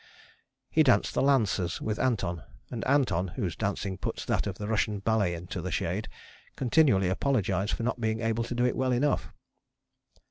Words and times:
He 0.71 0.81
danced 0.81 1.13
the 1.13 1.21
Lancers 1.21 1.79
with 1.79 1.99
Anton, 1.99 2.41
and 2.71 2.83
Anton, 2.87 3.27
whose 3.35 3.55
dancing 3.55 3.99
puts 3.99 4.25
that 4.25 4.47
of 4.47 4.57
the 4.57 4.67
Russian 4.67 4.97
Ballet 4.97 5.35
into 5.35 5.61
the 5.61 5.69
shade, 5.71 6.07
continually 6.55 7.07
apologized 7.07 7.73
for 7.73 7.83
not 7.83 8.01
being 8.01 8.19
able 8.19 8.43
to 8.45 8.55
do 8.55 8.65
it 8.65 8.75
well 8.75 8.93
enough. 8.93 9.31